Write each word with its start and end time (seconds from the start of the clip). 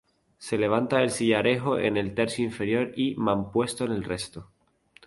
Se 0.39 0.57
levanta 0.57 1.03
en 1.03 1.11
sillarejo 1.11 1.77
en 1.77 1.95
el 1.95 2.15
tercio 2.15 2.43
inferior 2.43 2.91
y 2.95 3.13
mampuesto 3.17 3.85
en 3.85 3.91
el 3.91 4.03
resto. 4.03 4.49